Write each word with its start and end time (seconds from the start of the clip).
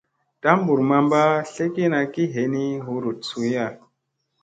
Tambur 0.41 0.79
mamma 0.89 1.23
tlegina 1.53 1.99
ki 2.13 2.23
henii 2.33 2.71
huruɗ 2.85 3.17
suuya. 3.29 3.65